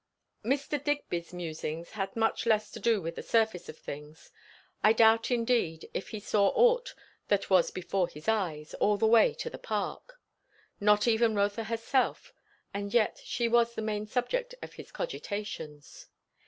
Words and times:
Mr. 0.43 0.83
Digby's 0.83 1.31
musings 1.31 1.91
had 1.91 2.15
much 2.15 2.47
less 2.47 2.71
to 2.71 2.79
do 2.79 2.99
with 2.99 3.13
the 3.13 3.21
surface 3.21 3.69
of 3.69 3.77
things. 3.77 4.31
I 4.83 4.93
doubt 4.93 5.29
indeed 5.29 5.91
if 5.93 6.09
he 6.09 6.19
saw 6.19 6.47
ought 6.55 6.95
that 7.27 7.51
was 7.51 7.69
before 7.69 8.07
his 8.07 8.27
eyes, 8.27 8.73
all 8.73 8.97
the 8.97 9.05
way 9.05 9.35
to 9.35 9.47
the 9.51 9.59
Park. 9.59 10.19
Not 10.79 11.07
even 11.07 11.35
Rotha 11.35 11.65
herself; 11.65 12.33
and 12.73 12.91
yet 12.91 13.21
she 13.23 13.47
was 13.47 13.75
the 13.75 13.83
main 13.83 14.07
subject 14.07 14.55
of 14.63 14.73
his 14.73 14.91
cogitations. 14.91 16.07